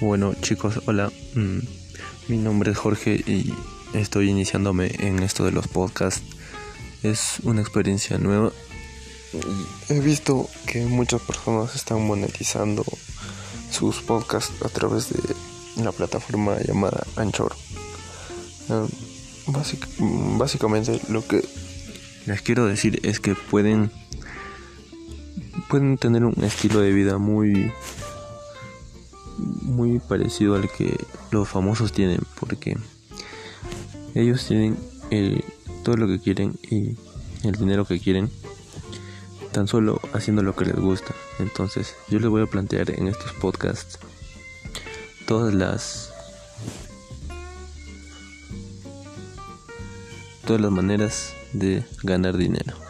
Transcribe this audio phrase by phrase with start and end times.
[0.00, 1.10] Bueno chicos, hola.
[1.34, 1.58] Mm,
[2.28, 3.52] mi nombre es Jorge y
[3.94, 6.22] estoy iniciándome en esto de los podcasts.
[7.02, 8.52] Es una experiencia nueva.
[9.88, 12.84] He visto que muchas personas están monetizando
[13.72, 15.34] sus podcasts a través de
[15.82, 17.56] la plataforma llamada Anchor.
[18.70, 18.86] Ah,
[19.48, 21.44] básicamente lo que
[22.26, 23.90] les quiero decir es que pueden
[25.68, 27.72] pueden tener un estilo de vida muy
[29.68, 30.96] muy parecido al que
[31.30, 32.76] los famosos tienen, porque
[34.14, 34.76] ellos tienen
[35.84, 36.96] todo lo que quieren y
[37.46, 38.30] el dinero que quieren,
[39.52, 41.14] tan solo haciendo lo que les gusta.
[41.38, 43.98] Entonces, yo les voy a plantear en estos podcasts
[45.26, 46.12] todas las
[50.46, 52.87] todas las maneras de ganar dinero.